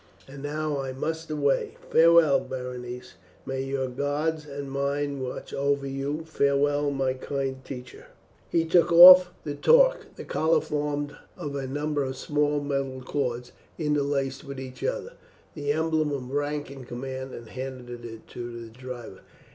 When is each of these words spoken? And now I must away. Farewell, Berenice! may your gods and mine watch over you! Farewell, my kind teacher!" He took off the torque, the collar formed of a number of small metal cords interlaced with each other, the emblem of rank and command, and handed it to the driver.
And 0.27 0.41
now 0.41 0.79
I 0.79 0.93
must 0.93 1.29
away. 1.29 1.77
Farewell, 1.91 2.39
Berenice! 2.39 3.13
may 3.45 3.61
your 3.61 3.87
gods 3.87 4.47
and 4.47 4.71
mine 4.71 5.19
watch 5.19 5.53
over 5.53 5.85
you! 5.85 6.23
Farewell, 6.25 6.89
my 6.89 7.13
kind 7.13 7.63
teacher!" 7.63 8.05
He 8.49 8.65
took 8.65 8.91
off 8.91 9.31
the 9.43 9.53
torque, 9.53 10.07
the 10.15 10.23
collar 10.23 10.59
formed 10.61 11.15
of 11.37 11.55
a 11.55 11.67
number 11.67 12.03
of 12.03 12.15
small 12.17 12.61
metal 12.61 13.03
cords 13.03 13.51
interlaced 13.77 14.43
with 14.43 14.59
each 14.59 14.83
other, 14.83 15.13
the 15.53 15.71
emblem 15.71 16.11
of 16.11 16.31
rank 16.31 16.71
and 16.71 16.87
command, 16.87 17.35
and 17.35 17.49
handed 17.49 18.03
it 18.03 18.27
to 18.29 18.59
the 18.59 18.69
driver. 18.71 19.19